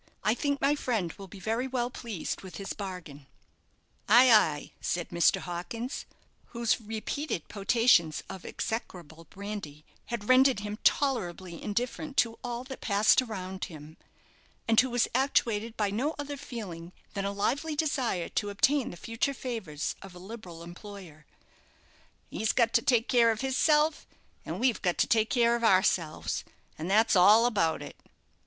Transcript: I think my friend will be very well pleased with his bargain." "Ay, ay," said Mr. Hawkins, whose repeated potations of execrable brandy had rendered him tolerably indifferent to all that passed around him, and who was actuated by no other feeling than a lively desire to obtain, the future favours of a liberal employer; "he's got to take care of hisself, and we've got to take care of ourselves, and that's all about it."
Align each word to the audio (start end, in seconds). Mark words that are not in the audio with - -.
I 0.23 0.33
think 0.33 0.59
my 0.59 0.73
friend 0.73 1.13
will 1.13 1.27
be 1.27 1.39
very 1.39 1.67
well 1.67 1.91
pleased 1.91 2.41
with 2.41 2.55
his 2.57 2.73
bargain." 2.73 3.27
"Ay, 4.09 4.31
ay," 4.33 4.71
said 4.81 5.09
Mr. 5.09 5.39
Hawkins, 5.41 6.07
whose 6.45 6.81
repeated 6.81 7.47
potations 7.49 8.23
of 8.27 8.43
execrable 8.43 9.25
brandy 9.25 9.85
had 10.07 10.27
rendered 10.27 10.61
him 10.61 10.79
tolerably 10.83 11.61
indifferent 11.61 12.17
to 12.17 12.39
all 12.43 12.63
that 12.63 12.81
passed 12.81 13.21
around 13.21 13.65
him, 13.65 13.95
and 14.67 14.81
who 14.81 14.89
was 14.89 15.07
actuated 15.13 15.77
by 15.77 15.91
no 15.91 16.15
other 16.17 16.35
feeling 16.35 16.93
than 17.13 17.23
a 17.23 17.31
lively 17.31 17.75
desire 17.75 18.27
to 18.29 18.49
obtain, 18.49 18.89
the 18.89 18.97
future 18.97 19.35
favours 19.35 19.93
of 20.01 20.15
a 20.15 20.17
liberal 20.17 20.63
employer; 20.63 21.27
"he's 22.31 22.53
got 22.53 22.73
to 22.73 22.81
take 22.81 23.07
care 23.07 23.29
of 23.29 23.41
hisself, 23.41 24.07
and 24.47 24.59
we've 24.59 24.81
got 24.81 24.97
to 24.97 25.05
take 25.05 25.29
care 25.29 25.55
of 25.55 25.63
ourselves, 25.63 26.43
and 26.75 26.89
that's 26.89 27.15
all 27.15 27.45
about 27.45 27.83
it." 27.83 27.95